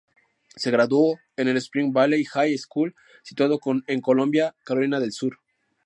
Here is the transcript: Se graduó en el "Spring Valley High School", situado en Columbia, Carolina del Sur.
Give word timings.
Se 0.55 0.71
graduó 0.71 1.19
en 1.37 1.47
el 1.47 1.57
"Spring 1.57 1.93
Valley 1.93 2.25
High 2.25 2.57
School", 2.57 2.95
situado 3.21 3.59
en 3.85 4.01
Columbia, 4.01 4.55
Carolina 4.65 4.99
del 4.99 5.11
Sur. 5.11 5.37